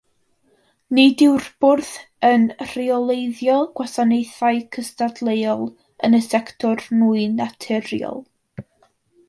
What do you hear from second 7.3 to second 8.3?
naturiol.